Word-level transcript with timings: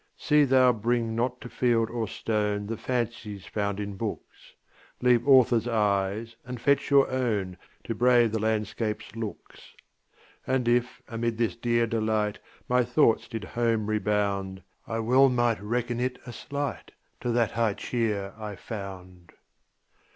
See 0.17 0.45
thou 0.45 0.71
bring 0.73 1.15
not 1.15 1.39
to 1.41 1.47
field 1.47 1.91
or 1.91 2.07
stone 2.07 2.65
The 2.65 2.75
fancies 2.75 3.45
found 3.45 3.79
in 3.79 3.97
books; 3.97 4.53
Leave 4.99 5.27
authors' 5.27 5.67
eyes, 5.67 6.35
and 6.43 6.59
fetch 6.59 6.89
your 6.89 7.07
own, 7.11 7.55
To 7.83 7.93
brave 7.93 8.31
the 8.31 8.39
landscape's 8.41 9.15
looks. 9.15 9.75
And 10.47 10.67
if, 10.67 11.03
amid 11.07 11.37
this 11.37 11.55
dear 11.55 11.85
delight, 11.85 12.39
My 12.67 12.83
thoughts 12.83 13.27
did 13.27 13.43
home 13.43 13.85
rebound, 13.85 14.63
I 14.87 14.97
well 15.01 15.29
might 15.29 15.61
reckon 15.61 15.99
it 15.99 16.17
a 16.25 16.33
slight 16.33 16.93
To 17.19 17.31
the 17.31 17.45
high 17.45 17.75
cheer 17.75 18.33
I 18.39 18.55
found. 18.55 19.33